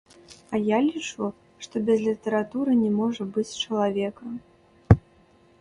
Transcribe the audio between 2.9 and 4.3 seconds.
можа быць чалавека.